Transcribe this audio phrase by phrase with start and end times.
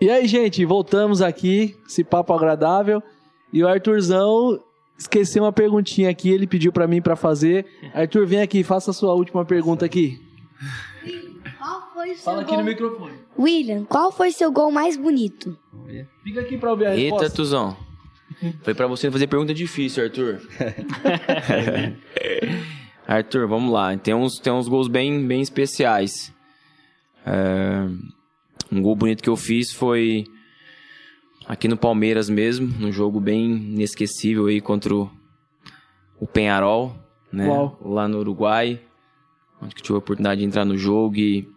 [0.00, 3.02] E aí, gente, voltamos aqui, esse papo agradável.
[3.52, 4.60] E o Arthurzão
[4.98, 7.66] esqueceu uma perguntinha aqui, ele pediu pra mim pra fazer.
[7.94, 10.20] Arthur, vem aqui, faça a sua última pergunta aqui.
[11.58, 12.58] Qual foi o seu Fala aqui gol...
[12.58, 13.14] no microfone.
[13.38, 15.56] William, qual foi seu gol mais bonito?
[16.22, 17.36] Fica aqui pra ouvir a Eita, resposta.
[17.36, 17.76] Tuzão.
[18.62, 20.40] Foi pra você fazer pergunta difícil, Arthur.
[23.06, 23.96] Arthur, vamos lá.
[23.96, 26.32] Tem uns, tem uns gols bem, bem especiais.
[27.24, 27.86] É,
[28.70, 30.24] um gol bonito que eu fiz foi
[31.46, 35.10] aqui no Palmeiras mesmo, num jogo bem inesquecível aí contra o,
[36.18, 36.96] o Penharol,
[37.32, 37.48] né?
[37.48, 37.78] Uau.
[37.84, 38.80] Lá no Uruguai,
[39.60, 41.48] onde que eu tive a oportunidade de entrar no jogo e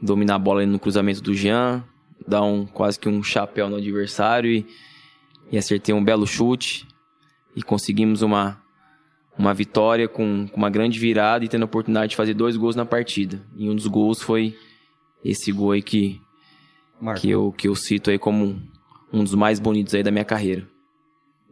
[0.00, 1.84] dominar a bola no cruzamento do Jean,
[2.26, 4.66] dar um quase que um chapéu no adversário e,
[5.50, 6.86] e acertei um belo chute
[7.54, 8.60] e conseguimos uma
[9.38, 12.76] uma vitória com, com uma grande virada e tendo a oportunidade de fazer dois gols
[12.76, 13.42] na partida.
[13.56, 14.54] E um dos gols foi
[15.24, 16.20] esse gol aí que,
[17.00, 17.20] Marco.
[17.20, 18.62] que, eu, que eu cito aí como um,
[19.12, 20.66] um dos mais bonitos aí da minha carreira.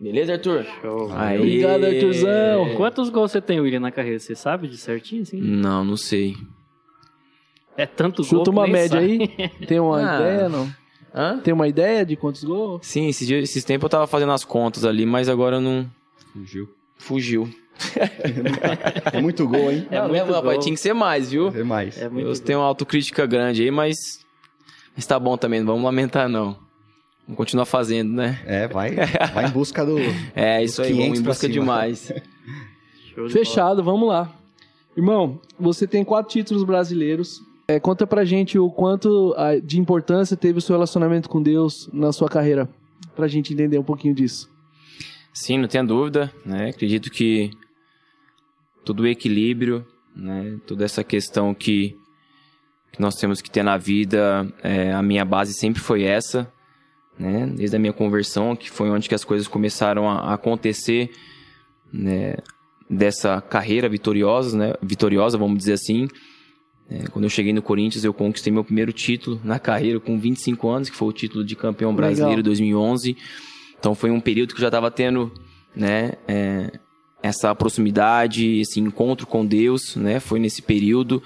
[0.00, 0.64] Beleza, Arthur?
[0.80, 1.12] Show.
[1.12, 1.38] Aê.
[1.38, 2.74] Obrigado, Arthurzão.
[2.76, 4.18] Quantos gols você tem, William, na carreira?
[4.18, 5.38] Você sabe de certinho, assim?
[5.40, 6.34] Não, não sei.
[7.76, 9.30] É tanto gol Chuta uma média sabe.
[9.38, 9.48] aí.
[9.66, 10.16] Tem uma Ah.
[10.20, 10.70] ideia, não?
[11.14, 11.38] Hã?
[11.40, 12.86] Tem uma ideia de quantos gols?
[12.86, 15.90] Sim, esses, dias, esses tempos eu tava fazendo as contas ali, mas agora não
[16.32, 16.68] Fugiu.
[16.96, 17.48] fugiu.
[19.12, 19.86] É muito gol, hein?
[19.90, 20.62] É não, muito mesmo, rapaz, gol.
[20.62, 21.48] tinha que ser mais, viu?
[21.48, 21.98] É mais.
[22.00, 22.42] É muito Eu gol.
[22.42, 23.96] tenho uma autocrítica grande aí, mas,
[24.94, 26.56] mas tá bom também, não vamos lamentar não.
[27.26, 28.40] Vamos continuar fazendo, né?
[28.44, 28.96] É, vai,
[29.32, 29.96] vai em busca do.
[30.34, 31.86] É, isso aí, vamos 500 em busca cima.
[31.88, 33.30] de de bola.
[33.30, 34.32] Fechado, vamos lá.
[34.96, 37.40] Irmão, você tem quatro títulos brasileiros.
[37.68, 42.10] É, conta pra gente o quanto de importância teve o seu relacionamento com Deus na
[42.12, 42.68] sua carreira.
[43.14, 44.50] Pra gente entender um pouquinho disso.
[45.32, 46.70] Sim, não tenha dúvida, né?
[46.70, 47.50] Acredito que
[48.84, 50.58] todo o equilíbrio, né?
[50.66, 51.96] Toda essa questão que,
[52.92, 56.52] que nós temos que ter na vida, é, a minha base sempre foi essa,
[57.18, 57.46] né?
[57.54, 61.10] Desde a minha conversão, que foi onde que as coisas começaram a, acontecer,
[61.92, 62.36] né?
[62.88, 64.74] Dessa carreira vitoriosa, né?
[64.82, 66.08] Vitoriosa, vamos dizer assim.
[66.88, 70.68] É, quando eu cheguei no Corinthians, eu conquistei meu primeiro título na carreira com 25
[70.68, 72.08] anos, que foi o título de campeão Legal.
[72.08, 73.16] brasileiro 2011.
[73.78, 75.32] Então foi um período que eu já estava tendo,
[75.74, 76.80] né, é,
[77.22, 81.22] essa proximidade, esse encontro com Deus, né, foi nesse período.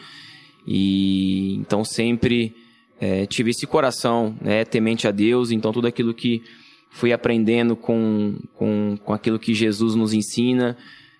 [0.66, 2.54] E então sempre
[3.00, 5.50] é, tive esse coração, né, temente a Deus.
[5.50, 6.42] Então tudo aquilo que
[6.90, 10.76] fui aprendendo com, com, com aquilo que Jesus nos ensina.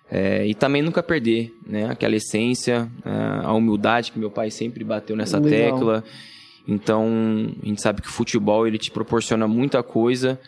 [0.09, 5.15] é, e também nunca perder, né, aquela essência, a- humildade que meu pai sempre bateu
[5.15, 5.73] nessa Legal.
[5.73, 6.03] tecla.
[6.67, 7.05] Então,
[7.61, 10.39] a gente sabe que o futebol ele te proporciona muita coisa,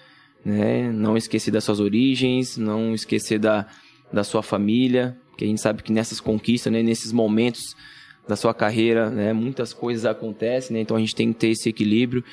[0.44, 0.92] né?
[0.92, 3.68] Não esquecer das suas origens, não esquecer da,
[4.12, 7.76] da sua família, que a gente sabe que nessas conquistas, né, nesses momentos
[8.28, 10.82] da sua carreira, né, muitas coisas acontecem, né?
[10.82, 12.24] Então a gente tem que ter esse equilíbrio.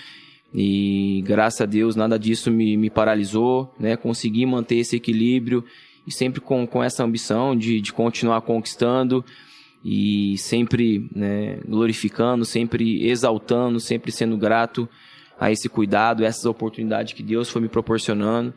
[0.53, 3.97] E graças a Deus nada disso me, me paralisou, né?
[3.97, 5.65] Consegui manter esse equilíbrio
[6.07, 9.25] e sempre com, com essa ambição de, de continuar conquistando
[9.85, 14.89] e sempre né, glorificando, sempre exaltando, sempre sendo grato
[15.39, 18.55] a esse cuidado, essas oportunidades que Deus foi me proporcionando.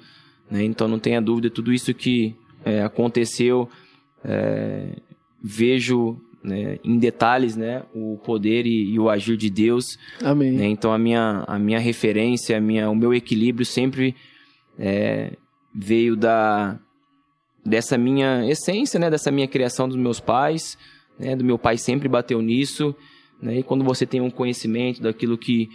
[0.49, 0.63] né?
[0.63, 2.35] Então não tenha dúvida, tudo isso que
[2.67, 3.69] é, aconteceu,
[4.23, 4.89] é,
[5.41, 9.97] vejo né, em detalhes né, o poder e, e o agir de Deus.
[10.21, 10.51] Amém.
[10.51, 10.67] né?
[10.67, 14.15] Então a minha, a minha referência, a minha, o meu equilíbrio sempre
[14.77, 15.33] é,
[15.73, 16.79] veio da
[17.65, 20.77] dessa minha essência, né, dessa minha criação dos meus pais,
[21.19, 22.95] né, do meu pai sempre bateu nisso,
[23.41, 25.67] né, e quando você tem um conhecimento daquilo que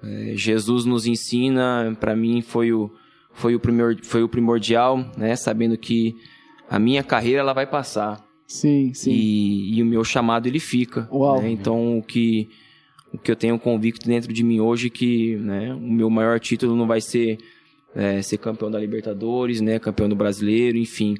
[0.00, 2.88] é, Jesus nos ensina, para mim foi o
[3.34, 6.16] foi o primor, foi o primordial, né, sabendo que
[6.70, 9.10] a minha carreira ela vai passar, Sim, sim.
[9.12, 11.08] e, e o meu chamado ele fica.
[11.12, 11.40] Uau.
[11.42, 11.50] né?
[11.50, 12.48] Então o que
[13.12, 16.40] o que eu tenho convicto dentro de mim hoje é que né, o meu maior
[16.40, 17.38] título não vai ser
[17.94, 21.16] é, ser campeão da Libertadores, né, campeão do Brasileiro, enfim,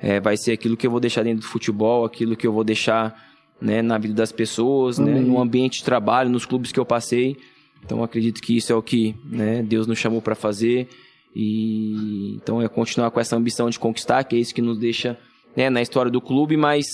[0.00, 2.62] É, vai ser aquilo que eu vou deixar dentro do futebol, aquilo que eu vou
[2.62, 3.12] deixar
[3.60, 7.36] né, na vida das pessoas, né, no ambiente de trabalho, nos clubes que eu passei.
[7.84, 10.86] Então acredito que isso é o que né, Deus nos chamou para fazer
[11.34, 15.18] e então é continuar com essa ambição de conquistar, que é isso que nos deixa
[15.56, 16.86] né, na história do clube, mas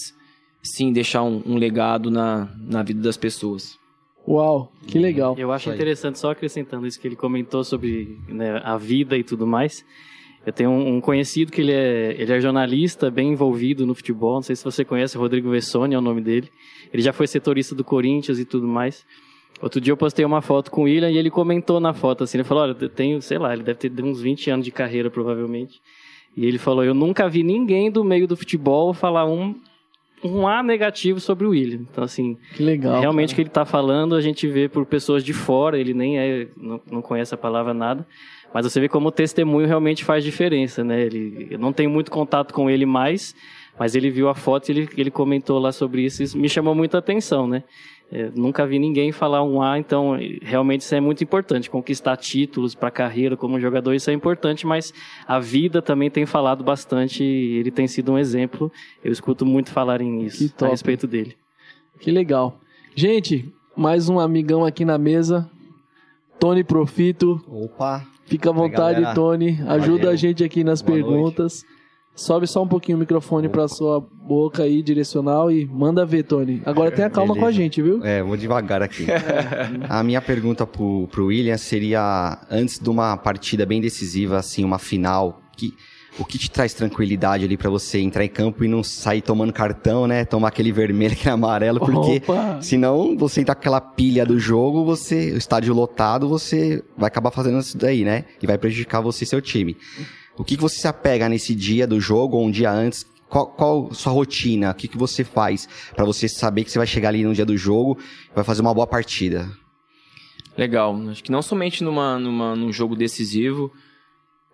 [0.62, 3.78] sim deixar um, um legado na, na vida das pessoas.
[4.26, 5.34] Uau, que legal.
[5.38, 9.46] Eu acho interessante, só acrescentando isso que ele comentou sobre né, a vida e tudo
[9.46, 9.84] mais.
[10.46, 14.34] Eu tenho um, um conhecido que ele é, ele é jornalista, bem envolvido no futebol.
[14.34, 16.50] Não sei se você conhece, Rodrigo Vessoni é o nome dele.
[16.92, 19.06] Ele já foi setorista do Corinthians e tudo mais.
[19.60, 22.38] Outro dia eu postei uma foto com o William e ele comentou na foto assim,
[22.38, 25.10] ele falou, olha, eu tenho, sei lá, ele deve ter uns 20 anos de carreira
[25.10, 25.80] provavelmente.
[26.36, 29.54] E ele falou, eu nunca vi ninguém do meio do futebol falar um
[30.24, 31.80] um A negativo sobre o William.
[31.90, 32.98] Então, assim, Que legal.
[32.98, 36.18] realmente o que ele está falando, a gente vê por pessoas de fora, ele nem
[36.18, 38.06] é, não, não conhece a palavra nada,
[38.52, 41.02] mas você vê como o testemunho realmente faz diferença, né?
[41.02, 43.34] Ele, eu não tenho muito contato com ele mais,
[43.78, 46.74] mas ele viu a foto e ele, ele comentou lá sobre isso, isso me chamou
[46.74, 47.62] muita atenção, né?
[48.16, 51.68] É, nunca vi ninguém falar um A, então realmente isso é muito importante.
[51.68, 54.94] Conquistar títulos para a carreira como jogador, isso é importante, mas
[55.26, 58.70] a vida também tem falado bastante ele tem sido um exemplo.
[59.02, 61.36] Eu escuto muito falarem isso a respeito dele.
[61.98, 62.60] Que legal.
[62.94, 65.50] Gente, mais um amigão aqui na mesa.
[66.38, 67.44] Tony Profito.
[67.48, 69.12] Opa, Fica à vontade.
[69.12, 69.58] Tony.
[69.66, 70.10] Ajuda Valeu.
[70.10, 71.64] a gente aqui nas Boa perguntas.
[72.14, 76.62] Sobe só um pouquinho o microfone pra sua boca aí, direcional, e manda ver, Tony.
[76.64, 77.40] Agora tenha calma Beleza.
[77.40, 78.04] com a gente, viu?
[78.04, 79.06] é, vou devagar aqui.
[79.88, 84.78] A minha pergunta pro, pro William seria, antes de uma partida bem decisiva, assim, uma
[84.78, 85.74] final, que,
[86.16, 89.52] o que te traz tranquilidade ali pra você entrar em campo e não sair tomando
[89.52, 90.24] cartão, né?
[90.24, 92.60] Tomar aquele vermelho, aquele amarelo, porque Opa!
[92.62, 97.58] senão você com aquela pilha do jogo, você, o estádio lotado, você vai acabar fazendo
[97.58, 98.24] isso daí, né?
[98.40, 99.76] E vai prejudicar você e seu time.
[100.36, 103.06] O que, que você se apega nesse dia do jogo ou um dia antes?
[103.28, 104.70] Qual, qual sua rotina?
[104.70, 107.44] O que, que você faz pra você saber que você vai chegar ali no dia
[107.44, 107.98] do jogo
[108.30, 109.50] e vai fazer uma boa partida?
[110.56, 110.96] Legal.
[111.10, 113.72] Acho que não somente numa, numa, num jogo decisivo.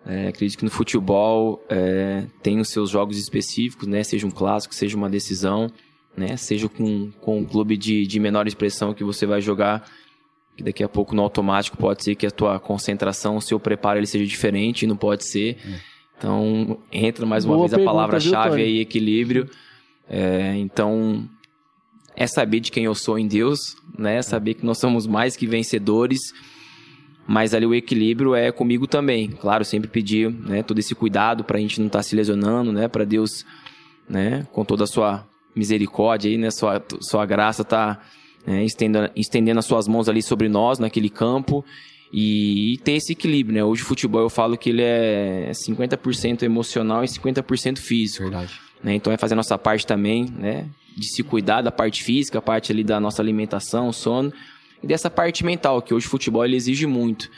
[0.05, 4.03] é, acredito que no futebol é, tem os seus jogos específicos, né?
[4.03, 5.71] Seja um clássico, seja uma decisão,
[6.15, 6.37] né?
[6.37, 9.87] Seja com, com um clube de, de menor expressão que você vai jogar.
[10.61, 13.97] Que daqui a pouco no automático pode ser que a tua concentração, o seu preparo
[13.97, 15.57] ele seja diferente, não pode ser.
[16.15, 19.49] Então entra mais uma Boa vez a palavra-chave aí, equilíbrio.
[20.07, 21.27] É, então
[22.15, 24.21] é saber de quem eu sou em Deus, né?
[24.21, 26.19] Saber que nós somos mais que vencedores.
[27.25, 29.29] Mas ali o equilíbrio é comigo também.
[29.29, 32.87] Claro, sempre pedir, né, todo esse cuidado para a gente não estar se lesionando, né,
[32.87, 33.45] para Deus,
[34.09, 35.25] né, com toda a sua
[35.55, 38.01] misericórdia aí, né, sua sua graça tá
[38.45, 41.63] né, estendendo, estendendo as suas mãos ali sobre nós naquele campo
[42.11, 43.63] e, e ter esse equilíbrio, né?
[43.63, 48.59] Hoje o futebol eu falo que ele é 50% emocional e 50% físico Verdade.
[48.83, 48.95] né?
[48.95, 50.67] Então é fazer a nossa parte também, né?
[50.97, 54.33] De se cuidar da parte física, a parte ali da nossa alimentação, sono,
[54.83, 57.29] e dessa parte mental, que hoje o futebol ele exige muito.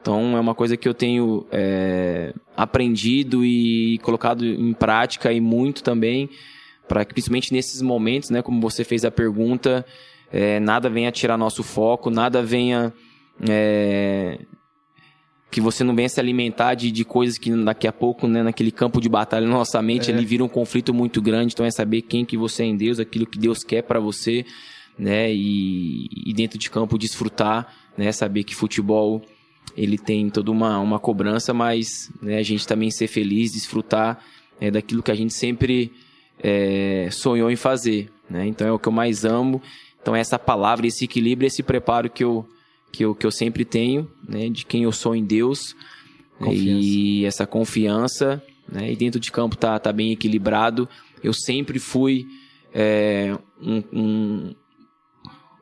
[0.00, 5.82] Então é uma coisa que eu tenho é, aprendido e colocado em prática e muito
[5.82, 6.30] também,
[6.88, 8.40] para que principalmente nesses momentos, né?
[8.40, 9.84] Como você fez a pergunta,
[10.32, 12.92] é, nada venha tirar nosso foco, nada venha
[13.48, 14.40] é,
[15.50, 18.72] que você não venha se alimentar de, de coisas que daqui a pouco, né, naquele
[18.72, 21.52] campo de batalha na nossa mente, ele vira um conflito muito grande.
[21.52, 24.46] Então é saber quem que você é em Deus, aquilo que Deus quer para você,
[24.98, 29.20] né, e, e dentro de campo desfrutar, né, saber que futebol
[29.76, 34.22] ele tem toda uma, uma cobrança, mas né, a gente também ser feliz, desfrutar
[34.60, 35.92] é, daquilo que a gente sempre
[36.42, 38.46] é, sonhou em fazer, né?
[38.46, 39.62] Então é o que eu mais amo.
[40.02, 42.46] Então essa palavra, esse equilíbrio, esse preparo que eu
[42.92, 45.74] que eu, que eu sempre tenho, né, de quem eu sou em Deus
[46.50, 50.86] e essa confiança, né, e dentro de campo tá, tá bem equilibrado.
[51.24, 52.26] Eu sempre fui
[52.74, 54.54] é, um, um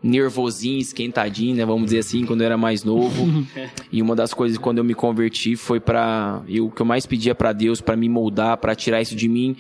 [0.02, 3.46] nervosinho, esquentadinho, né, vamos dizer assim, quando eu era mais novo.
[3.92, 7.34] e uma das coisas quando eu me converti foi para o que eu mais pedia
[7.34, 9.56] para Deus para me moldar, para tirar isso de mim,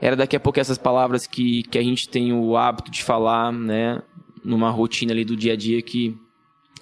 [0.00, 3.52] era daqui a pouco essas palavras que, que a gente tem o hábito de falar,
[3.52, 4.00] né,
[4.44, 6.16] numa rotina ali do dia a dia que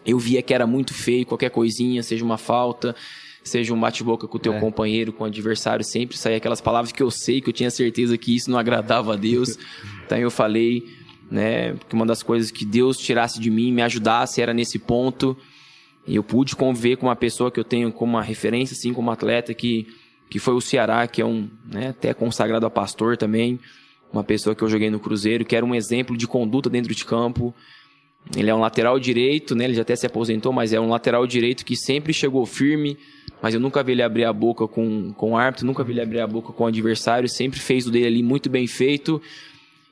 [0.06, 2.94] eu via que era muito feio, qualquer coisinha, seja uma falta,
[3.42, 4.60] seja um bate-boca com o teu É.
[4.60, 8.16] companheiro, com o adversário, sempre saía aquelas palavras que eu sei, que eu tinha certeza
[8.16, 9.58] que isso não agradava a Deus.
[10.06, 10.84] então eu falei,
[11.30, 15.36] né, que uma das coisas que Deus tirasse de mim, me ajudasse, era nesse ponto.
[16.06, 19.10] E eu pude conviver com uma pessoa que eu tenho como uma referência, assim, como
[19.10, 19.86] atleta, que,
[20.30, 23.58] que foi o Ceará, que é um, né, até consagrado a pastor também.
[24.12, 27.04] Uma pessoa que eu joguei no Cruzeiro, que era um exemplo de conduta dentro de
[27.04, 27.54] campo.
[28.36, 29.64] Ele é um lateral direito, né?
[29.64, 32.96] Ele já até se aposentou, mas é um lateral direito que sempre chegou firme.
[33.40, 36.00] Mas eu nunca vi ele abrir a boca com, com o árbitro, nunca vi ele
[36.00, 37.28] abrir a boca com o adversário.
[37.28, 39.20] Sempre fez o dele ali muito bem feito.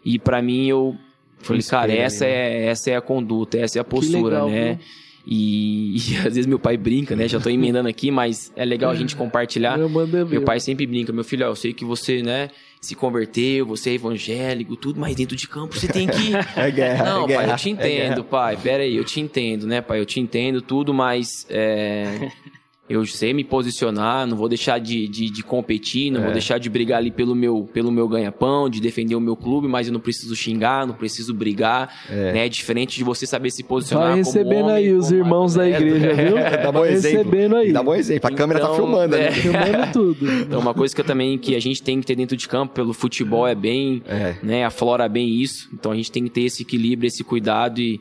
[0.04, 0.96] E pra mim eu
[1.38, 4.75] falei, cara, essa ali, é, essa é a conduta, essa é a postura, legal, né?
[4.75, 5.05] viu?
[5.26, 7.26] E, e às vezes meu pai brinca, né?
[7.26, 9.78] Já tô emendando aqui, mas é legal a gente compartilhar.
[9.78, 10.26] Eu mando ver.
[10.26, 12.49] Meu pai sempre brinca, meu filho, ó, eu sei que você, né,
[12.80, 16.33] se converteu, você é evangélico, tudo, mas dentro de campo você tem que.
[16.56, 18.25] É guerra, Não, é guerra, pai, eu te é entendo, guerra.
[18.25, 18.56] pai.
[18.56, 20.00] Pera aí, eu te entendo, né, pai?
[20.00, 21.47] Eu te entendo tudo, mas.
[21.50, 22.30] É...
[22.88, 26.25] eu sei me posicionar, não vou deixar de, de, de competir, não É.
[26.25, 29.66] vou deixar de brigar ali pelo meu, pelo meu ganha-pão, de defender o meu clube,
[29.66, 32.33] mas eu não preciso xingar, não preciso brigar, É.
[32.33, 32.49] né?
[32.49, 35.69] Diferente de você saber se posicionar Vai como recebendo homem, aí os como irmãos da
[35.69, 36.35] igreja, viu?
[36.62, 37.19] Dá bom Vai exemplo.
[37.19, 37.73] recebendo aí.
[37.73, 38.28] Dá bom exemplo.
[38.28, 39.19] A câmera tá Então, filmando, é.
[39.21, 39.31] né?
[39.33, 40.16] Filmando tudo.
[40.47, 42.73] Então, uma coisa que eu também que a gente tem que ter dentro de campo,
[42.75, 44.37] pelo futebol é bem, É.
[44.43, 45.69] né, aflora bem isso.
[45.73, 48.00] Então a gente tem que ter esse equilíbrio, esse cuidado e,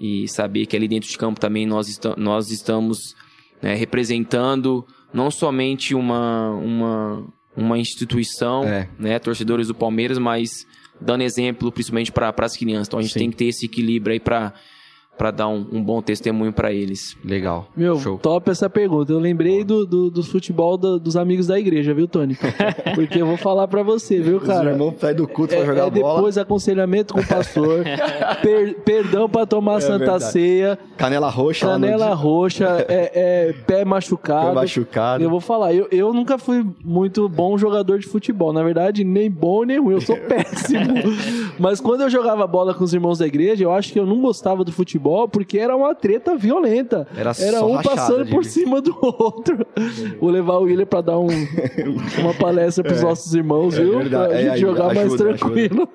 [0.00, 3.14] e saber que ali dentro de campo também nós, esta- nós estamos
[3.62, 8.88] né, representando não somente uma, uma, uma instituição, É.
[8.98, 10.66] né, torcedores do Palmeiras, mas
[11.00, 12.88] dando exemplo principalmente para as crianças.
[12.88, 13.18] Então a gente Sim.
[13.20, 14.52] tem que ter esse equilíbrio aí para
[15.18, 17.16] para dar um, um bom testemunho para eles.
[17.24, 17.66] Legal.
[17.76, 18.18] Meu, Show.
[18.18, 19.12] top essa pergunta.
[19.12, 22.36] Eu lembrei do, do, do futebol da- dos amigos da igreja, viu, Tony?
[22.94, 24.70] Porque eu vou falar pra você, viu, Os cara?
[24.70, 26.14] irmãos saem do culto É, pra jogar é bola.
[26.14, 27.84] depois aconselhamento com o pastor,
[28.42, 30.24] per- perdão pra tomar a Santa É verdade.
[30.32, 31.66] Ceia, Canela roxa.
[31.66, 33.10] canela roxa, é,
[33.48, 34.48] é pé machucado.
[34.48, 35.24] Pé machucado.
[35.24, 38.52] Eu vou falar, eu, eu nunca fui muito bom jogador de futebol.
[38.52, 40.94] Na verdade, nem bom nem ruim, eu sou péssimo.
[41.58, 44.20] Mas quando eu jogava bola com os irmãos da igreja, eu acho que eu não
[44.20, 47.06] gostava do futebol porque era uma treta violenta.
[47.16, 49.64] Era Era só um rachada, passando por cima do outro.
[50.20, 51.28] Vou levar o William pra dar um,
[52.18, 53.98] uma palestra pros nossos irmãos, É viu?
[53.98, 54.28] verdade.
[54.28, 55.88] Pra É, gente jogar mais ajuda, tranquilo.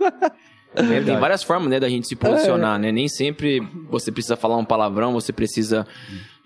[0.76, 2.18] É, tem várias formas, né, da gente se É.
[2.18, 2.92] posicionar, né?
[2.92, 5.86] Nem sempre você precisa falar um palavrão, você precisa,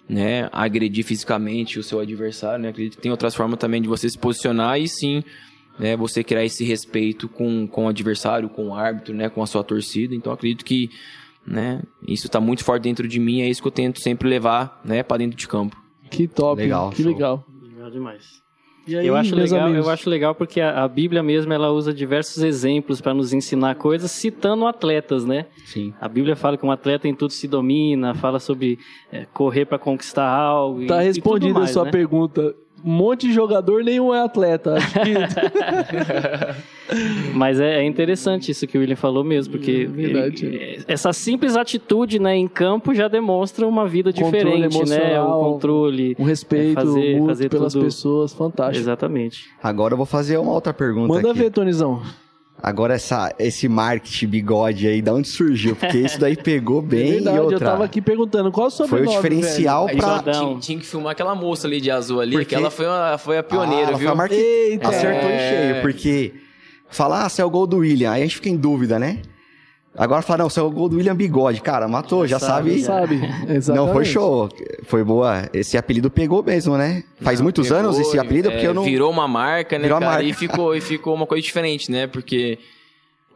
[0.10, 2.70] né, agredir fisicamente o seu adversário, né?
[2.70, 5.24] Acredito que tem outras formas também de você se posicionar e sim,
[5.80, 9.48] né, você criar esse respeito com, com o adversário, com o árbitro, né, com a
[9.48, 10.14] sua torcida.
[10.14, 10.90] Então acredito que,
[11.48, 14.82] né, isso tá muito forte dentro de mim, é isso que eu tento sempre levar,
[14.84, 15.76] né, para dentro de campo.
[16.12, 17.12] Que top, Legal, que show.
[17.12, 17.46] legal.
[17.62, 18.46] Legal demais.
[18.88, 19.86] E aí, eu acho legal, amigos?
[19.86, 23.76] eu acho legal porque a, a Bíblia mesmo ela usa diversos exemplos para nos ensinar
[23.76, 25.48] coisas, citando atletas, né?
[25.66, 25.94] Sim.
[26.00, 28.80] A Bíblia fala que um atleta em tudo se domina, fala sobre
[29.12, 30.84] é, correr para conquistar algo.
[30.84, 31.92] e- Tá e tudo respondida a mais, sua né?
[31.92, 32.56] pergunta.
[32.86, 34.76] Um monte de jogador, nenhum é atleta.
[34.76, 35.14] Acho que
[37.34, 40.46] Mas é, é interessante isso que o William falou mesmo, porque verdade.
[40.46, 45.22] ele- essa simples atitude né, em campo já demonstra uma vida Controle diferente, né?
[45.22, 46.16] O controle.
[46.18, 48.82] um respeito É, fazer- fazer pelas tudo- pessoas, fantástico.
[48.84, 49.46] Exatamente.
[49.62, 51.40] Agora eu vou fazer uma outra pergunta Manda aqui.
[51.40, 52.02] ver, Tonizão.
[52.62, 55.76] Agora essa, esse marketing bigode aí, da onde surgiu?
[55.76, 57.56] Porque isso daí pegou bem é verdade, e outra.
[57.56, 60.24] eu tava aqui perguntando qual é o Foi sobrenome, o diferencial Aí pra...
[60.24, 63.18] Tinha, tinha que filmar aquela moça ali de azul ali, Porque- que ela foi, uma,
[63.20, 64.00] foi a pioneira, Ah, viu?
[64.00, 64.90] foi a marque- Eita.
[64.90, 65.50] Acertou em É.
[65.72, 66.34] cheio, porque...
[66.90, 69.20] Falar, ah, se é o gol do William, aí a gente fica em dúvida, né?
[69.98, 71.60] Agora falar, não, se é o gol do William Bigode.
[71.60, 72.70] Cara, matou, já, sabe.
[72.70, 72.84] velho.
[72.84, 73.16] Sabe?
[73.50, 73.70] Exatamente.
[73.70, 74.48] Não, foi show.
[74.84, 75.50] Foi boa.
[75.52, 77.04] Esse apelido pegou mesmo, né?
[77.22, 78.84] Faz Não, muitos pegou, anos esse apelido, é, porque eu não...
[78.84, 80.12] Virou uma marca, né, Virou cara?
[80.12, 80.24] marca.
[80.28, 82.06] E ficou, e ficou uma coisa diferente, né?
[82.06, 82.60] Porque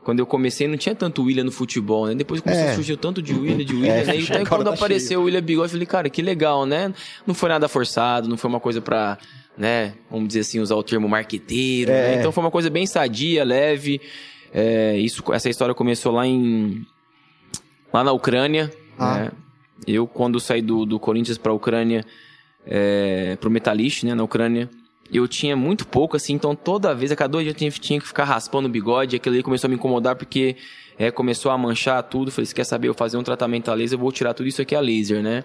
[0.04, 2.14] quando eu comecei não tinha tanto William no futebol, né?
[2.14, 2.72] Depois começou É.
[2.72, 4.16] a surgir tanto de William, de William, É, né?
[4.22, 6.94] Então quando tá apareceu o William Bigode, eu falei, cara, que legal, né?
[7.26, 9.18] Não foi nada forçado, não foi uma coisa pra,
[9.58, 9.94] né?
[10.12, 12.12] Vamos dizer assim, usar o termo marqueteiro, É.
[12.12, 12.16] né?
[12.20, 14.00] Então foi uma coisa bem sadia, leve.
[14.54, 16.86] É, isso, essa história começou lá em...
[17.94, 19.16] Lá na Ucrânia, Ah.
[19.18, 19.32] né?
[19.88, 22.06] Eu, quando saí do, do Corinthians pra Ucrânia,
[22.66, 24.70] é, pro Metalist, né, na Ucrânia,
[25.12, 28.00] eu tinha muito pouco, assim, então toda vez, a cada dois dias eu tinha, tinha
[28.00, 30.56] que ficar raspando o bigode, aquilo aí começou a me incomodar porque
[31.00, 33.98] é, começou a manchar tudo, falei, se quer saber, eu fazer um tratamento a laser,
[33.98, 35.44] eu vou tirar tudo isso aqui a laser, né?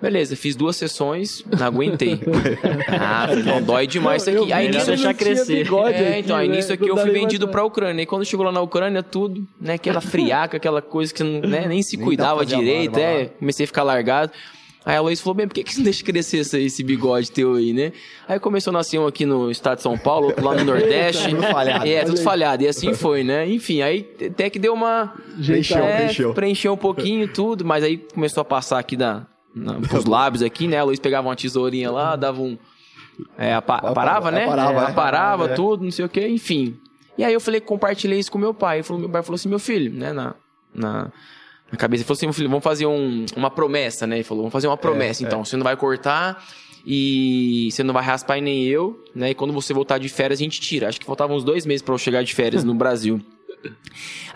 [0.00, 2.20] Beleza, fiz duas sessões, não aguentei.
[2.88, 4.52] ah, não, dói demais isso aqui.
[4.52, 5.64] Aí eu deixar crescer.
[5.64, 6.56] bigode é, aqui, então, aí né?
[6.56, 8.02] nisso aqui eu fui vendido pra Ucrânia.
[8.02, 9.74] E quando chegou lá na Ucrânia, tudo, né?
[9.74, 13.22] Aquela friaca, aquela coisa que né, nem se Nem cuidava direito, barba é.
[13.24, 13.28] lá.
[13.40, 14.30] Comecei a ficar largado.
[14.84, 17.32] Aí a Luiz falou, bem, por que, que você não deixa crescer esse, esse bigode
[17.32, 17.92] teu aí, né?
[18.28, 21.28] Aí começou a nascer um aqui no estado de São Paulo, outro lá no Nordeste.
[21.28, 21.86] Tudo falhado.
[21.86, 22.62] É, tudo falhado.
[22.62, 23.48] E assim foi, né?
[23.50, 25.12] Enfim, aí até que deu uma...
[25.44, 26.34] Preencheu, é, preencheu.
[26.34, 30.66] preencheu um pouquinho tudo, mas aí começou a passar aqui da, na, pros lábios aqui,
[30.68, 30.78] né?
[30.78, 32.56] A Luiz pegava uma tesourinha lá, dava um...
[33.36, 34.44] É, apa- parava, né?
[34.44, 34.90] Aparava, É, né?
[34.90, 35.48] aparava, É.
[35.54, 36.76] tudo, não sei o que, enfim.
[37.16, 38.82] E aí eu falei, compartilhei isso com meu pai.
[38.84, 40.34] Falou, meu pai falou assim, meu filho, né, na,
[40.72, 41.10] na,
[41.72, 44.16] na cabeça, ele falou assim, meu filho, vamos fazer um- uma promessa, né?
[44.18, 45.44] Ele falou, vamos fazer uma promessa, então.
[45.44, 46.40] Você não vai cortar
[46.86, 49.30] e você não vai raspar nem eu, né?
[49.30, 50.88] E quando você voltar de férias, a gente tira.
[50.88, 53.20] Acho que faltavam uns dois meses pra eu chegar de férias no Brasil.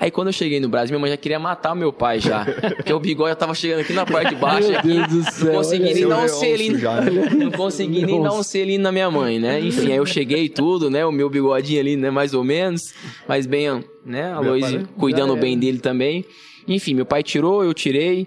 [0.00, 2.44] Aí quando eu cheguei no Brasil, minha mãe já queria matar o meu pai já.
[2.76, 4.68] Porque o bigode já tava chegando aqui na parte de baixo.
[4.68, 6.78] Meu aqui, Deus do não céu, consegui olha nem dar um selinho.
[6.78, 7.30] já, né?
[7.34, 9.60] Não consegui nem dar um selinho na minha mãe, né?
[9.60, 11.04] Enfim, aí eu cheguei tudo, né?
[11.06, 12.10] O meu bigodinho ali, né?
[12.10, 12.82] Mais ou menos.
[13.28, 14.32] Mas bem, né?
[14.32, 16.24] A pai, cuidando bem dele também.
[16.66, 18.26] Enfim, meu pai tirou, eu tirei.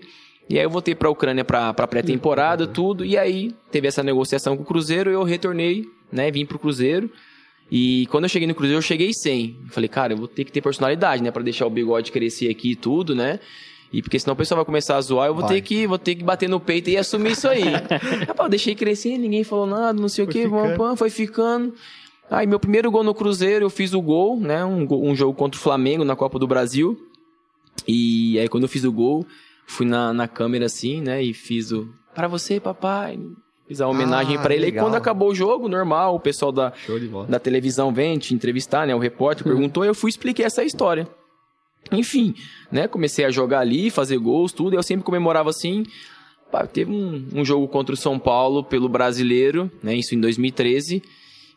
[0.49, 3.03] E aí eu voltei pra Ucrânia pra, pra pré-temporada, tudo.
[3.03, 6.29] E aí teve essa negociação com o Cruzeiro, eu retornei, né?
[6.29, 7.09] Vim pro Cruzeiro.
[7.71, 9.57] E quando eu cheguei no Cruzeiro, eu cheguei sem.
[9.69, 11.31] Falei, cara, eu vou ter que ter personalidade, né?
[11.31, 13.39] Pra deixar o bigode crescer aqui e tudo, né?
[13.91, 15.55] E porque senão o pessoal vai começar a zoar, eu vou Vai.
[15.55, 17.63] ter que vou ter que bater no peito e assumir isso aí.
[18.27, 20.77] Rapaz, eu deixei crescer, ninguém falou nada, não sei o Foi que, vamos, ficando.
[20.89, 21.73] pam, foi ficando.
[22.29, 24.65] Aí meu primeiro gol no Cruzeiro, eu fiz o gol, né?
[24.65, 26.97] Um, gol- um jogo contra o Flamengo na Copa do Brasil.
[27.87, 29.25] E aí quando eu fiz o gol,
[29.65, 31.23] fui na, na câmera assim, né?
[31.23, 33.19] E fiz o para você, papai.
[33.67, 34.65] Fiz a homenagem Ah, pra ele.
[34.65, 34.85] legal.
[34.85, 36.71] E quando acabou o jogo, normal, o pessoal da,
[37.27, 38.93] da televisão vem te entrevistar, né?
[38.93, 41.07] O repórter perguntou, eu fui expliquei essa história.
[41.91, 42.33] Enfim,
[42.71, 42.87] né?
[42.87, 44.73] Comecei a jogar ali, fazer gols, tudo.
[44.73, 45.83] E eu sempre comemorava assim.
[46.51, 49.95] Pá, teve um, um jogo contra o São Paulo pelo brasileiro, né?
[49.95, 51.01] Isso em 2013.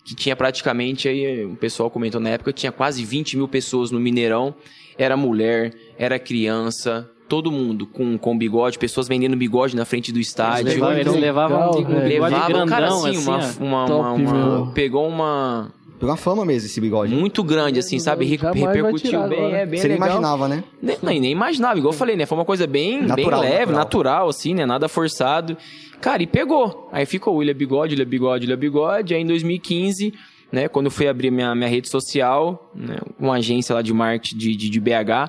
[0.04, 4.00] Que tinha praticamente aí, o pessoal comentou na época, tinha quase 20 mil pessoas no
[4.00, 4.54] Mineirão.
[4.96, 10.18] Era mulher, era criança, todo mundo com, com bigode, pessoas vendendo bigode na frente do
[10.18, 10.62] estádio.
[10.68, 11.86] Eles levavam, eles Legal, levavam um velho.
[11.86, 14.72] bigode Levava, grandão, cara, assim, assim, uma, uma, Top, uma- uma-.
[14.72, 15.70] Pegou uma.
[15.98, 17.12] Pegou uma fama mesmo esse bigode.
[17.12, 18.24] Muito grande, assim, sabe?
[18.24, 19.56] Re- repercutiu bem, agora.
[19.56, 20.08] é bem Você nem legal.
[20.18, 20.62] imaginava, né?
[20.80, 22.24] Nem, nem, nem imaginava, igual eu falei, né?
[22.24, 23.78] Foi uma coisa bem, Natural, bem leve, natural.
[23.78, 24.28] natural.
[24.28, 24.64] assim, né?
[24.64, 25.56] Nada forçado.
[26.00, 26.88] Cara, e pegou.
[26.92, 29.12] Aí ficou William Bigode, William Bigode, William Bigode.
[29.14, 30.14] Aí em 2015,
[30.52, 30.68] né?
[30.68, 34.54] Quando eu fui abrir minha, minha rede social, né, uma agência lá de marketing de,
[34.54, 35.28] de, de BH,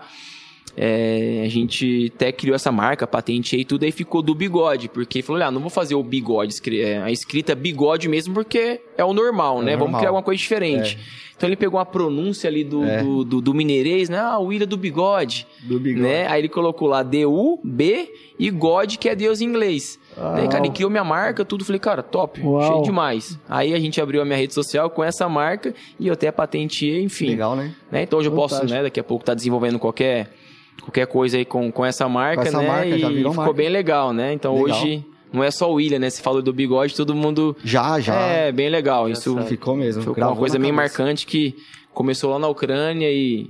[0.81, 5.43] é, a gente até criou essa marca, patenteei tudo, aí ficou do bigode, porque falou,
[5.43, 9.61] ah, não vou fazer o bigode, é, a escrita bigode mesmo, porque é o normal,
[9.61, 9.71] É né?
[9.73, 9.99] Vamos normal.
[9.99, 10.97] criar alguma coisa diferente.
[11.35, 13.01] Então ele pegou a pronúncia ali do, É.
[13.01, 14.17] do, do, do mineirês, né?
[14.19, 16.01] Ah, o William do bigode Do bigode.
[16.01, 16.27] né?
[16.27, 19.97] Aí ele colocou lá D-U-B e God, que é Deus em inglês.
[20.17, 21.63] Daí, cara, ele criou minha marca, tudo.
[21.63, 22.61] Falei, cara, top, Uau.
[22.61, 23.39] cheio demais.
[23.47, 27.01] Aí a gente abriu a minha rede social com essa marca e eu até patenteei,
[27.03, 27.27] enfim.
[27.27, 27.73] Legal, né?
[27.89, 28.03] Né?
[28.03, 30.29] Então hoje eu posso, né, daqui a pouco tá desenvolvendo qualquer,
[30.81, 32.67] qualquer coisa aí com, com essa marca, Com essa né?
[32.67, 33.57] marca, já e virou ficou marca.
[33.57, 34.33] bem legal, né?
[34.33, 34.79] Então Legal.
[34.81, 36.09] hoje não é só o William, né?
[36.09, 37.55] Você falou do bigode, todo mundo...
[37.63, 38.15] Já, já.
[38.15, 39.09] É, bem legal.
[39.09, 39.49] Isso Engraçado.
[39.49, 40.01] Ficou mesmo.
[40.03, 40.97] foi uma coisa bem cabeça.
[40.97, 41.55] marcante que
[41.93, 43.49] começou lá na Ucrânia e,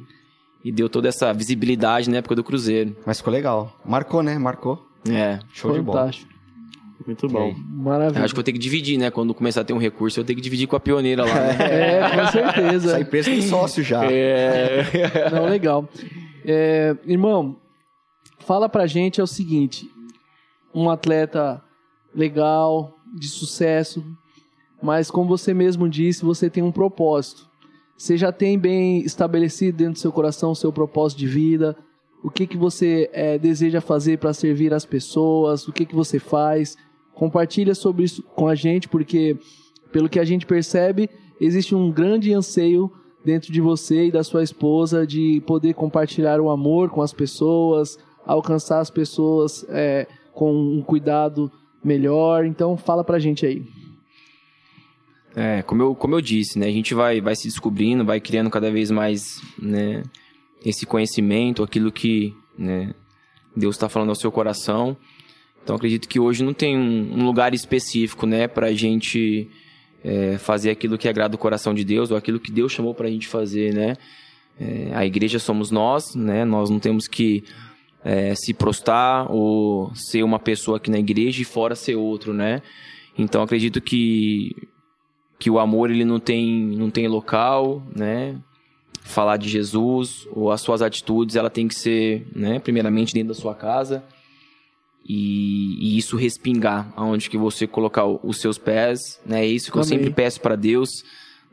[0.63, 2.95] e deu toda essa visibilidade na época do Cruzeiro.
[3.05, 3.74] Mas ficou legal.
[3.86, 4.38] Marcou, né?
[4.38, 4.86] Marcou.
[5.09, 5.39] É.
[5.53, 6.00] Show de bola.
[6.00, 6.29] Fantástico.
[7.05, 7.55] Muito bom.
[7.57, 8.19] Maravilha.
[8.19, 9.09] Eu acho que eu vou ter que dividir, né?
[9.09, 11.57] Quando começar a ter um recurso, eu tenho que dividir com a pioneira lá, né?
[11.59, 13.00] É, com Essa certeza.
[13.00, 14.03] empresa tem sócio já.
[14.03, 14.83] É.
[15.31, 15.88] Não, legal.
[16.51, 17.58] É, irmão,
[18.39, 19.88] fala pra gente é o seguinte:
[20.74, 21.63] um atleta
[22.12, 24.03] legal, de sucesso,
[24.82, 27.48] mas como você mesmo disse, você tem um propósito.
[27.96, 31.77] Você já tem bem estabelecido dentro do seu coração o seu propósito de vida?
[32.24, 35.68] O que, que você é, deseja fazer para servir as pessoas?
[35.68, 36.75] O que, que você faz?
[37.13, 39.38] Compartilha sobre isso com a gente, porque
[39.91, 42.92] pelo que a gente percebe, existe um grande anseio
[43.24, 47.98] dentro de você e da sua esposa de poder compartilhar o amor com as pessoas,
[48.25, 51.51] alcançar as pessoas é, com um cuidado
[51.84, 52.46] melhor.
[52.46, 53.64] Então, fala pra gente aí.
[55.36, 56.68] É, como eu, como eu disse, né?
[56.68, 60.03] A gente vai, vai se descobrindo, vai criando cada vez mais, né?
[60.66, 62.94] Esse conhecimento, aquilo que, né?
[63.55, 64.98] Deus está falando ao seu coração.
[65.64, 68.48] Então, acredito que hoje não tem um, um lugar específico, né?
[68.48, 69.50] Pra gente
[70.03, 73.09] é, fazer aquilo que agrada o coração de Deus ou aquilo que Deus chamou pra
[73.09, 73.98] gente fazer, né?
[74.59, 76.44] É, a igreja somos nós, né?
[76.46, 77.44] Nós não temos que
[78.03, 82.62] é, se prostrar ou ser uma pessoa aqui na igreja e fora ser outro, né?
[83.18, 84.55] Então acredito que
[85.38, 88.38] que o amor ele não tem não tem local, né?
[89.01, 92.59] Falar de Jesus ou as suas atitudes, ela tem que ser, né?
[92.59, 94.03] Primeiramente dentro da sua casa
[95.07, 99.42] e, e isso respingar aonde que você colocar os seus pés, né?
[99.44, 99.98] É isso que eu Amém.
[99.98, 101.03] sempre peço para Deus,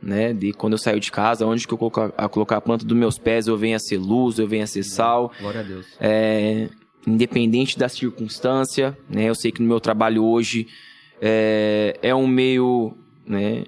[0.02, 0.32] né?
[0.32, 2.96] De quando eu saio de casa, onde que eu colocar a colocar a planta dos
[2.96, 5.86] meus pés, eu venho a ser luz, eu venho a ser sal, Glória a Deus.
[6.00, 6.68] é,
[7.06, 9.24] independente da circunstância, né?
[9.24, 10.66] Eu sei que no meu trabalho hoje
[11.20, 13.64] é, é um meio, né?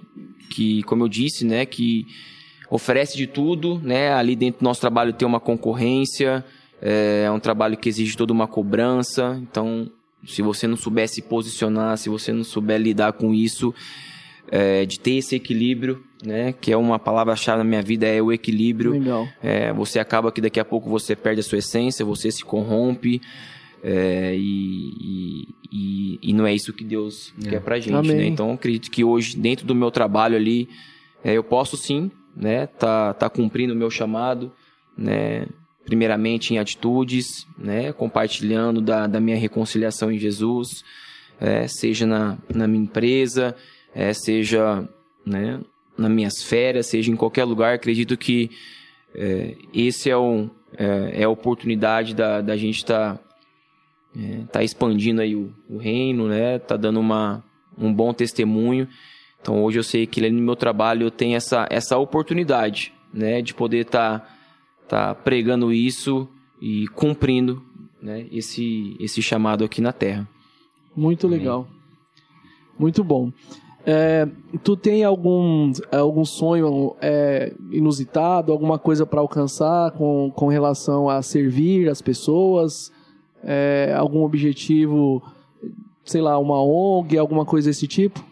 [0.50, 1.64] Que, como eu disse, né?
[1.64, 2.06] Que
[2.70, 4.12] oferece de tudo, né?
[4.12, 6.44] Ali dentro do nosso trabalho tem uma concorrência,
[6.80, 9.38] é, é um trabalho que exige toda uma cobrança.
[9.42, 9.90] Então,
[10.26, 13.74] se você não souber se posicionar, se você não souber lidar com isso,
[14.50, 16.52] é, de ter esse equilíbrio, né?
[16.52, 18.92] Que é uma palavra-chave na minha vida, é o equilíbrio.
[18.92, 19.28] Legal.
[19.42, 23.20] É, você acaba que daqui a pouco você perde a sua essência, você se corrompe.
[23.80, 27.50] é, e, e, e- não é isso que Deus É.
[27.50, 28.16] quer pra gente, Amém.
[28.16, 28.26] né?
[28.26, 30.68] Então, eu acredito que hoje, dentro do meu trabalho ali,
[31.22, 32.66] é, eu posso sim, né?
[32.66, 34.50] Tá, tá cumprindo o meu chamado,
[34.96, 35.46] né?
[35.88, 37.94] Primeiramente em atitudes, né?
[37.94, 40.84] Compartilhando da, da minha reconciliação em Jesus,
[41.40, 43.56] é, seja na, na minha empresa,
[43.94, 44.86] é, seja,
[45.24, 45.58] né?
[45.96, 47.72] Nas minhas férias, seja em qualquer lugar.
[47.72, 48.50] Acredito que
[49.14, 53.18] é, esse é, o, é, é a oportunidade da, da gente estar
[54.52, 56.58] tá expandindo aí o, o reino, né?
[56.58, 57.42] Tá dando uma,
[57.78, 58.86] um bom testemunho.
[59.40, 63.40] Então hoje eu sei que no meu trabalho eu tenho essa, essa oportunidade, né?
[63.40, 64.37] De poder estar tá,
[64.88, 66.28] tá pregando isso
[66.60, 67.62] e cumprindo
[68.02, 70.28] né, esse, esse chamado aqui na Terra.
[70.96, 71.68] Muito legal.
[72.78, 73.30] Muito bom.
[73.86, 74.28] É,
[74.62, 81.22] tu tem algum, algum sonho é, inusitado, alguma coisa para alcançar com, com relação a
[81.22, 82.92] servir as pessoas?
[83.42, 85.22] É, algum objetivo,
[86.04, 88.27] sei lá, uma ONG, alguma coisa desse tipo?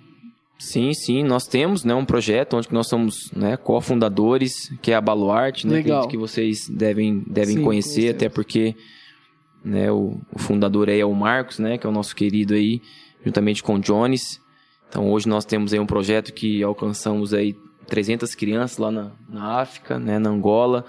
[0.58, 5.00] Sim, sim, nós temos né, um projeto onde nós somos né, cofundadores, que é a
[5.00, 6.08] Baluarte, né, Legal.
[6.08, 8.16] que vocês devem, devem Sim, conhecer, conhecemos.
[8.16, 8.74] até porque
[9.62, 12.80] né, o, o fundador aí é o Marcos, né, que é o nosso querido aí,
[13.24, 14.40] juntamente com o Jones.
[14.88, 17.54] Então hoje nós temos aí um projeto que alcançamos aí
[17.86, 20.86] 300 crianças lá na, na África, né, na Angola.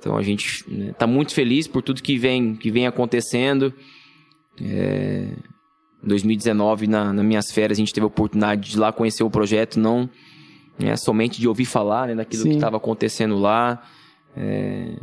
[0.00, 3.72] Então a gente está muito feliz por tudo que vem, que vem acontecendo.
[4.60, 5.28] É,
[6.04, 9.22] em 2019, na, nas minhas férias, a gente teve a oportunidade de ir lá conhecer
[9.22, 10.08] o projeto, não
[10.78, 12.50] né, somente de ouvir falar né, daquilo Sim.
[12.50, 13.82] que estava acontecendo lá.
[14.36, 14.98] É,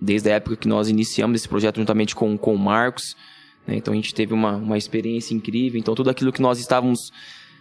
[0.00, 3.16] desde a época que nós iniciamos esse projeto juntamente com, com o Marcos.
[3.66, 5.78] né, então a gente teve uma, uma experiência incrível.
[5.78, 7.12] Então tudo aquilo que nós estávamos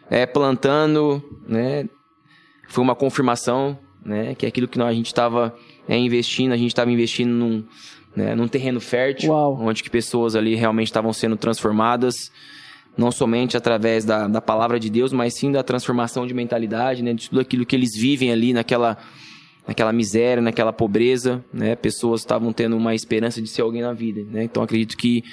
[0.09, 1.89] é, plantando né,
[2.69, 5.53] foi uma confirmação né, que aquilo que nós, a gente estava
[5.87, 7.65] é, investindo, a gente estava investindo num,
[8.15, 9.59] né, num terreno fértil, Uau.
[9.61, 12.31] onde que pessoas ali realmente estavam sendo transformadas,
[12.97, 17.13] não somente através da, da palavra de Deus, mas sim da transformação de mentalidade, né,
[17.13, 18.97] de tudo aquilo que eles vivem ali naquela,
[19.67, 24.23] naquela miséria, naquela pobreza, né, pessoas estavam tendo uma esperança de ser alguém na vida,
[24.29, 25.23] né, então acredito que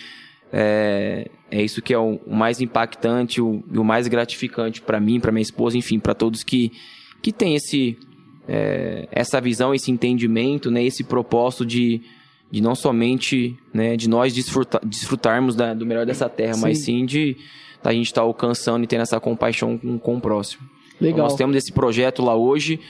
[0.53, 5.19] é, é isso que é o, o mais impactante o, o mais gratificante para mim,
[5.19, 6.73] para minha esposa, enfim, para todos que,
[7.21, 7.99] que têm esse,
[8.47, 12.01] é, essa visão, esse entendimento, né, esse propósito de,
[12.50, 16.61] de não somente né, de nós desfruta, desfrutarmos da- do melhor dessa terra, Sim.
[16.62, 17.37] mas sim de
[17.82, 20.62] da gente estar alcançando e tendo essa compaixão com, com o próximo.
[20.96, 21.24] Então, Legal.
[21.28, 22.80] nós temos esse projeto lá hoje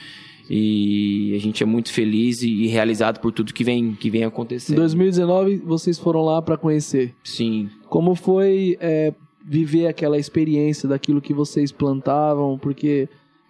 [0.49, 4.21] e a gente é muito feliz e, e realizado por tudo que vem, que vem
[4.21, 4.77] Em acontecendo.
[4.77, 5.61] 2000...
[5.65, 7.13] vocês foram lá para conhecer.
[7.23, 9.13] Sim, Como foi é,
[9.45, 12.57] viver aquela experiência daquilo que vocês plantavam?
[12.57, 13.09] Porque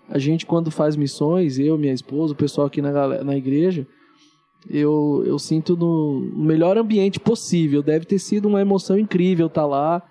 [0.10, 3.86] a gente, quando faz missões, eu, minha esposa, o pessoal aqui na, na igreja,
[4.70, 7.82] eu, eu sinto no melhor ambiente possível.
[7.82, 10.02] Deve ter sido uma emoção incrível estar lá,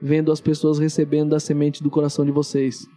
[0.00, 2.88] vendo as pessoas recebendo da semente do coração de vocês.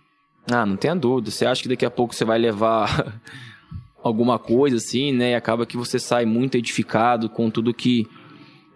[0.49, 1.31] Ah, não tenha dúvida.
[1.31, 3.21] Você acha que daqui a pouco você vai levar
[4.01, 5.31] alguma coisa assim, né?
[5.31, 8.07] E acaba que você sai muito edificado com tudo que,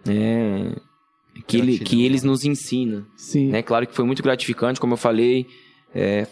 [0.05, 0.75] né,
[1.47, 3.05] que, ele, que eles nos ensinam.
[3.15, 3.47] Sim.
[3.47, 3.61] Né?
[3.61, 5.47] Claro que foi muito gratificante, como eu falei.
[5.95, 6.27] É,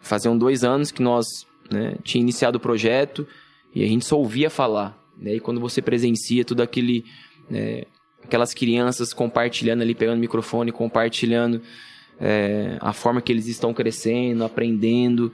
[0.00, 1.26] faziam dois anos que nós
[1.70, 3.26] né, tinha iniciado o projeto
[3.74, 5.05] e a gente só ouvia falar.
[5.16, 5.36] Né?
[5.36, 7.04] E quando você presencia tudo aquele,
[7.48, 7.84] né,
[8.22, 11.62] aquelas crianças compartilhando ali, pegando o microfone, compartilhando
[12.20, 15.32] é, a forma que eles estão crescendo, aprendendo,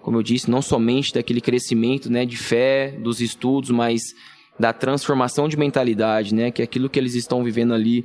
[0.00, 4.14] como eu disse, não somente daquele crescimento né, de fé, dos estudos, mas
[4.60, 8.04] da transformação de mentalidade, né, que é aquilo que eles estão vivendo ali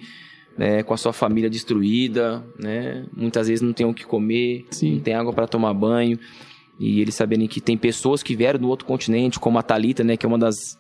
[0.58, 4.96] né, com a sua família destruída, né, muitas vezes não tem o que comer, Sim.
[4.96, 6.18] não tem água para tomar banho,
[6.80, 10.16] e eles saberem que tem pessoas que vieram do outro continente, como a Talita, né,
[10.16, 10.79] que é uma das,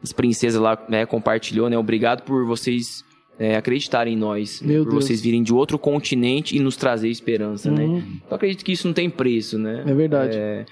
[0.00, 3.04] das princesas lá, né, compartilhou, né, obrigado por vocês
[3.38, 5.04] é, acreditarem em nós, né, por Deus.
[5.04, 7.84] vocês virem de outro continente e nos trazer esperança, né.
[7.84, 8.20] Uhum.
[8.28, 9.82] Eu acredito que isso não tem preço, né.
[9.86, 10.36] É verdade.
[10.36, 10.66] É,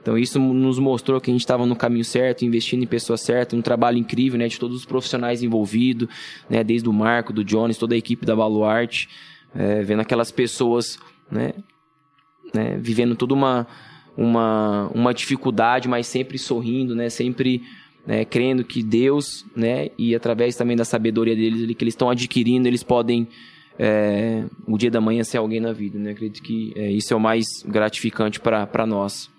[0.00, 3.58] então isso nos mostrou que a gente estava no caminho certo, investindo em pessoas certas,
[3.58, 6.08] um trabalho incrível, né, de todos os profissionais envolvidos,
[6.48, 9.08] né, desde o Marco, do Jones, toda a equipe da Baluarte,
[9.54, 10.98] é, vendo aquelas pessoas,
[11.30, 11.52] né,
[12.54, 13.66] né, vivendo toda uma,
[14.16, 17.62] uma, uma dificuldade, mas sempre sorrindo, né, sempre
[18.06, 22.68] né, crendo que Deus, né, e através também da sabedoria deles, que eles estão adquirindo,
[22.68, 23.28] eles podem
[23.78, 26.12] é, o dia da manhã ser alguém na vida, né?
[26.12, 29.30] Acredito que é, isso é o mais gratificante para nós.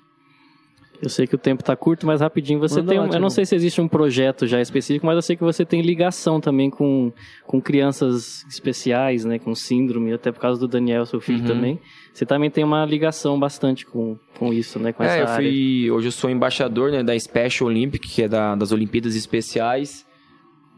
[1.02, 3.00] Eu sei que o tempo tá curto, mas rapidinho você Manda tem.
[3.00, 5.44] lá, um- eu não sei se existe um projeto já específico, mas eu sei que
[5.44, 7.12] você tem ligação também com,
[7.46, 9.38] com crianças especiais, né?
[9.38, 11.46] Com síndrome, até por causa do Daniel, seu filho Uhum.
[11.46, 11.80] também.
[12.14, 14.94] Você também tem uma ligação bastante com, com isso, né?
[14.94, 15.36] Com essa É, eu área.
[15.50, 20.06] fui, hoje eu sou embaixador né, da Special Olympic, que é da, das Olimpíadas Especiais.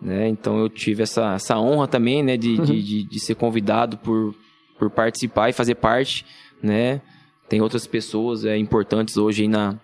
[0.02, 0.28] Né?
[0.30, 4.34] Então eu tive essa, essa honra também né, de, de, de, de ser convidado por,
[4.78, 6.26] por participar e fazer parte.
[6.62, 7.02] Né?
[7.50, 9.80] Tem outras pessoas é, importantes hoje aí na,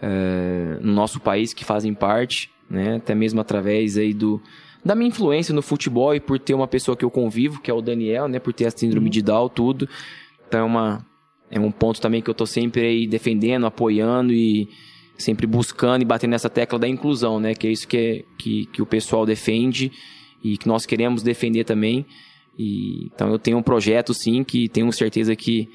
[0.00, 2.96] é, no nosso país que fazem parte, né?
[2.96, 4.40] até mesmo através aí do,
[4.84, 7.74] da minha influência no futebol e por ter uma pessoa que eu convivo, que é
[7.74, 8.38] o Daniel, né?
[8.38, 9.88] por ter a síndrome de Down, tudo.
[10.46, 11.06] Então é, uma,
[11.50, 14.68] é um ponto também que eu tô sempre aí defendendo, apoiando e
[15.18, 17.54] sempre buscando e batendo nessa tecla da inclusão, né?
[17.54, 19.90] Que é isso que, é, que, que o pessoal defende
[20.42, 22.06] e que nós queremos defender também.
[22.58, 25.68] E, então eu tenho um projeto sim que tenho certeza que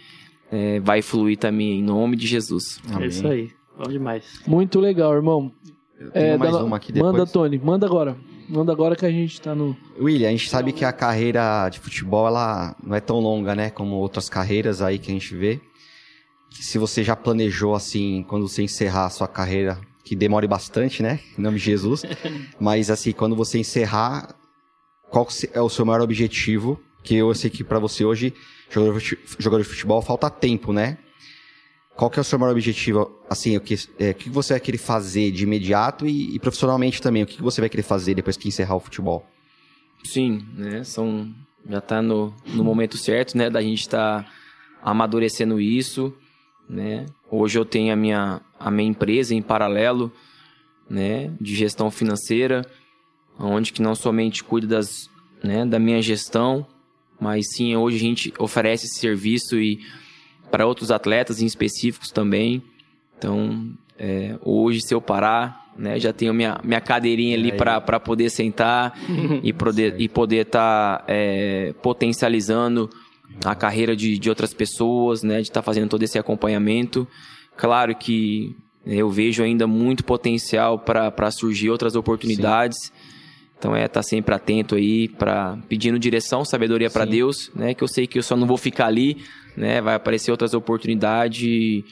[0.51, 2.81] é, vai fluir também em nome de Jesus.
[2.99, 3.51] É isso aí.
[3.83, 4.41] Bom demais.
[4.47, 5.51] Muito legal, irmão.
[5.99, 7.11] Eu tenho É, mais dá- uma aqui depois.
[7.13, 8.17] Manda, Tony, manda agora.
[8.49, 9.75] Manda agora que a gente tá no.
[9.99, 13.69] William, a gente sabe que a carreira de futebol ela não é tão longa, né?
[13.69, 15.59] Como outras carreiras aí que a gente vê.
[16.51, 21.19] Se você já planejou, assim, quando você encerrar a sua carreira, que demore bastante, né?
[21.37, 22.01] Em nome de Jesus.
[22.59, 24.35] Mas, assim, quando você encerrar,
[25.09, 26.77] qual é o seu maior objetivo?
[27.03, 28.33] Que eu sei que para você hoje,
[29.39, 30.97] jogador de futebol, falta tempo, né?
[31.95, 33.19] Qual que é o seu maior objetivo?
[33.29, 37.01] Assim, o que, é, o que você vai querer fazer de imediato e, e, profissionalmente
[37.01, 37.23] também?
[37.23, 39.25] O que você vai querer fazer depois que encerrar o futebol?
[40.03, 40.83] Sim, né?
[40.83, 41.33] São,
[41.69, 43.49] já está no, no momento certo, né?
[43.49, 44.31] Da gente estar tá
[44.81, 46.13] amadurecendo isso,
[46.67, 47.05] né?
[47.29, 50.11] Hoje eu tenho a minha, a minha empresa em paralelo,
[50.89, 51.31] né?
[51.39, 52.65] De gestão financeira,
[53.37, 55.09] onde que não somente cuido das,
[55.43, 55.65] né?
[55.65, 56.65] Da minha gestão,
[57.19, 59.81] mas sim hoje a gente oferece esse serviço e
[60.51, 62.61] para outros atletas em específicos também.
[63.17, 68.29] Então, é, hoje, se eu parar, né, já tenho minha, minha cadeirinha ali para poder
[68.29, 68.93] sentar
[69.41, 72.89] e poder e poder estar tá, é, potencializando
[73.45, 77.07] a carreira de, de outras pessoas, né, de estar tá fazendo todo esse acompanhamento.
[77.55, 82.77] Claro que eu vejo ainda muito potencial para surgir outras oportunidades.
[82.87, 82.91] Sim.
[83.61, 87.75] Então é estar tá sempre atento aí para pedindo direção, sabedoria para Deus, né?
[87.75, 89.17] Que eu sei que eu só não vou ficar ali
[89.55, 89.81] né?
[89.81, 91.83] Vai aparecer outras oportunidades.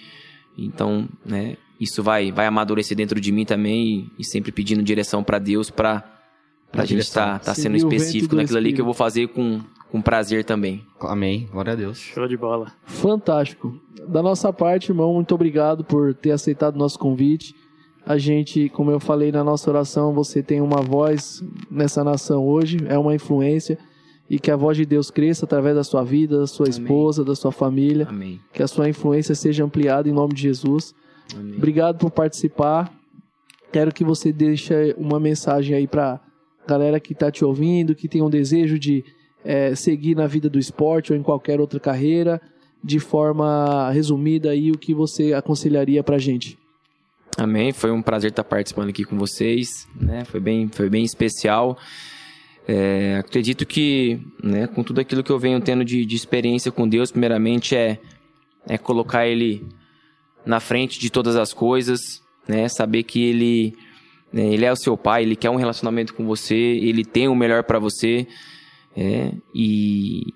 [0.58, 1.58] Então, né?
[1.80, 5.70] Isso vai, vai amadurecer dentro de mim também e, e sempre pedindo direção para Deus
[5.70, 6.04] para
[6.74, 10.02] a gente estar tá, tá sendo específico naquilo ali que eu vou fazer com, com
[10.02, 10.86] prazer também.
[11.00, 11.48] Amém.
[11.50, 12.00] Glória a Deus.
[12.00, 12.74] Show de bola.
[12.84, 13.80] Fantástico.
[14.10, 17.56] Da nossa parte, irmão, muito obrigado por ter aceitado o nosso convite.
[18.10, 22.80] A gente, como eu falei na nossa oração, você tem uma voz nessa nação hoje,
[22.88, 23.78] é uma influência
[24.28, 26.82] e que a voz de Deus cresça através da sua vida, da sua Amém.
[26.82, 28.08] esposa, da sua família.
[28.10, 28.40] Amém.
[28.52, 30.96] Que a sua influência seja ampliada em nome de Jesus.
[31.36, 31.58] Amém.
[31.58, 32.92] Obrigado por participar.
[33.72, 36.20] Quero que você deixe uma mensagem aí para
[36.68, 39.06] galera que está te ouvindo, que tem um desejo de
[39.46, 42.42] é, seguir na vida do esporte ou em qualquer outra carreira,
[42.84, 46.58] de forma resumida aí o que você aconselharia para gente.
[47.40, 47.72] Amém.
[47.72, 50.26] Foi um prazer estar participando aqui com vocês, né?
[50.26, 51.78] Foi bem, foi bem especial.
[52.68, 56.88] É, acredito que, né, com tudo aquilo que eu venho tendo de, de experiência com
[56.88, 57.98] Deus, primeiramente é,
[58.68, 59.66] é colocar Ele
[60.46, 63.74] na frente de todas as coisas, né, saber que Ele,
[64.34, 67.36] né, ele é o seu Pai, Ele quer um relacionamento com você, Ele tem o
[67.36, 68.28] melhor para você,
[68.96, 70.34] é, e,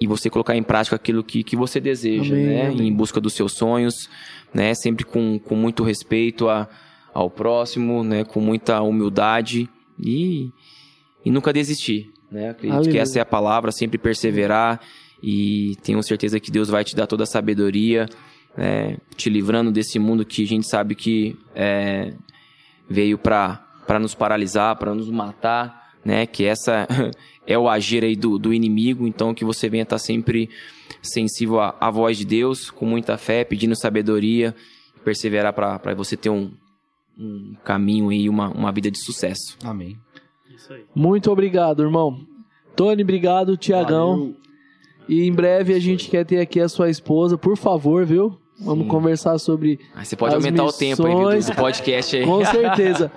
[0.00, 2.88] e você colocar em prática aquilo que, que você deseja, amém, né, amém.
[2.88, 4.08] em busca dos seus sonhos,
[4.52, 6.68] né, sempre com, com muito respeito a,
[7.14, 10.50] ao próximo, né, com muita humildade e
[11.26, 12.12] e nunca desistir.
[12.30, 12.50] Né?
[12.50, 12.92] Acredito Aleluia.
[12.92, 14.80] que essa é a palavra, sempre perseverar
[15.20, 18.06] e tenho certeza que Deus vai te dar toda a sabedoria,
[18.56, 22.14] é, te livrando desse mundo que a gente sabe que é,
[22.88, 26.24] veio para nos paralisar, para nos matar, né?
[26.24, 26.86] Que essa
[27.44, 30.48] é o agir aí do, do inimigo, então que você venha estar sempre
[31.02, 34.54] sensível à, à voz de Deus, com muita fé, pedindo sabedoria,
[35.04, 36.52] perseverar para você ter um,
[37.18, 39.58] um caminho e uma, uma vida de sucesso.
[39.64, 39.98] Amém.
[40.94, 42.20] Muito obrigado, irmão.
[42.76, 43.56] Tony, obrigado.
[43.56, 44.34] Tiagão.
[45.08, 48.38] E em breve a gente quer ter aqui a sua esposa, por favor, viu?
[48.58, 48.90] Vamos Sim.
[48.90, 49.78] conversar sobre.
[49.94, 50.74] Ah, você pode aumentar missões.
[50.74, 52.24] o tempo aí do podcast aí.
[52.26, 53.12] Com certeza.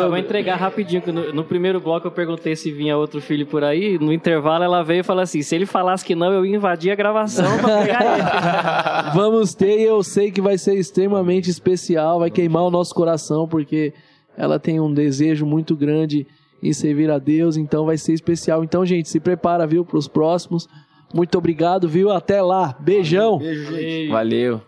[0.00, 1.02] eu vou entregar rapidinho.
[1.06, 3.98] No, no, primeiro bloco eu perguntei se vinha outro filho por aí.
[3.98, 6.92] No intervalo ela veio e falou assim: se ele falasse que não, eu ia invadir
[6.92, 9.10] a gravação pra pegar ele.
[9.18, 13.48] Vamos ter, e eu sei que vai ser extremamente especial, vai queimar o nosso coração,
[13.48, 13.92] porque
[14.36, 16.24] ela tem um desejo muito grande
[16.62, 18.62] em servir a Deus, então vai ser especial.
[18.62, 20.68] Então, gente, se prepara, viu, para os próximos.
[21.12, 22.10] Muito obrigado, viu?
[22.10, 22.74] Até lá.
[22.80, 23.38] Beijão.
[23.38, 24.10] Beijo, gente.
[24.10, 24.60] Valeu.